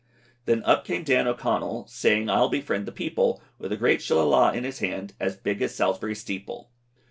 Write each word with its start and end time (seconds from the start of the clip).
Then 0.45 0.63
up 0.63 0.83
came 0.83 1.03
Dan 1.03 1.27
O'Connel, 1.27 1.85
Saying 1.87 2.27
I'll 2.27 2.49
befriend 2.49 2.87
the 2.87 2.91
people, 2.91 3.39
With 3.59 3.71
a 3.71 3.77
great 3.77 3.99
Shillalah 4.01 4.55
in 4.55 4.63
his 4.63 4.79
hand, 4.79 5.13
As 5.19 5.35
big 5.37 5.61
as 5.61 5.75
Salsbury 5.75 6.15
steeple. 6.15 6.71